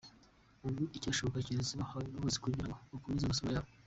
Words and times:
Ubu 0.67 0.83
icyashoboka 0.97 1.45
keretse 1.47 1.73
bahawe 1.79 2.03
imbabazi 2.07 2.37
kugira 2.43 2.65
ngo 2.67 2.75
bakomeze 2.93 3.23
amasomo 3.25 3.51
yabo. 3.55 3.69